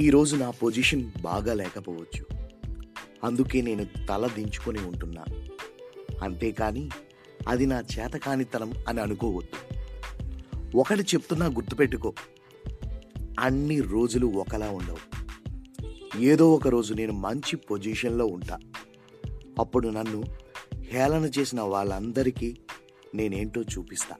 ఈరోజు 0.00 0.36
నా 0.36 0.50
పొజిషన్ 0.50 1.10
బాగా 1.22 1.54
లేకపోవచ్చు. 1.54 2.26
అందుకే 3.24 3.60
నేను 3.60 3.86
తల 4.08 4.30
దించుకొని 4.34 4.78
ఉంటున్నా. 4.78 5.24
అంతేకాని 6.22 6.88
అది 7.48 7.66
నా 7.66 7.80
చేతకానితనం 7.80 8.72
అని 8.88 9.00
అనుకోవద్దు. 9.00 9.76
ఒకటి 10.78 11.02
చెప్తున్నా 11.02 11.46
గుర్తుపెట్టుకో. 11.46 12.14
అన్ని 13.40 13.80
రోజులు 13.80 14.26
ఒకలా 14.26 14.70
ఉండవు. 14.70 14.98
ఏదో 16.20 16.52
ఒక 16.52 16.68
రోజు 16.68 16.94
నేను 16.94 17.12
మంచి 17.12 17.56
పొజిషన్లో 17.56 18.26
ఉంటా. 18.26 18.58
అప్పుడు 19.58 19.88
నన్ను 19.88 20.24
హేళన 20.78 21.30
చేసిన 21.38 21.60
వాళ్ళందరికీ 21.60 22.58
నేనేంటో 23.14 23.62
చూపిస్తా. 23.62 24.16